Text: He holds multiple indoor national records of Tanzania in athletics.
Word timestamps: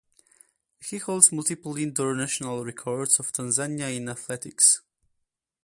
He 0.83 0.97
holds 0.97 1.31
multiple 1.31 1.77
indoor 1.77 2.15
national 2.15 2.65
records 2.65 3.19
of 3.19 3.31
Tanzania 3.31 3.95
in 3.95 4.09
athletics. 4.09 4.81